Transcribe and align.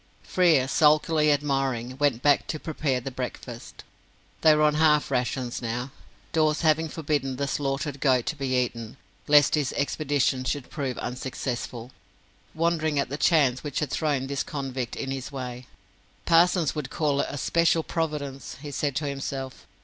Frere, 0.23 0.67
sulkily 0.67 1.31
admiring, 1.31 1.95
went 1.99 2.23
back 2.23 2.47
to 2.47 2.59
prepare 2.59 2.99
the 2.99 3.11
breakfast 3.11 3.83
they 4.41 4.55
were 4.55 4.63
on 4.63 4.73
half 4.73 5.11
rations 5.11 5.61
now, 5.61 5.91
Dawes 6.33 6.61
having 6.61 6.89
forbidden 6.89 7.35
the 7.35 7.45
slaughtered 7.47 7.99
goat 7.99 8.25
to 8.25 8.35
be 8.35 8.55
eaten, 8.55 8.97
lest 9.27 9.53
his 9.53 9.71
expedition 9.73 10.43
should 10.43 10.71
prove 10.71 10.97
unsuccessful 10.97 11.91
wondering 12.55 12.97
at 12.97 13.09
the 13.09 13.15
chance 13.17 13.63
which 13.63 13.77
had 13.77 13.91
thrown 13.91 14.25
this 14.25 14.41
convict 14.41 14.95
in 14.95 15.11
his 15.11 15.31
way. 15.31 15.67
"Parsons 16.25 16.73
would 16.73 16.89
call 16.89 17.21
it 17.21 17.27
'a 17.29 17.37
special 17.37 17.83
providence,'" 17.83 18.57
he 18.59 18.71
said 18.71 18.95
to 18.95 19.05
himself. 19.07 19.67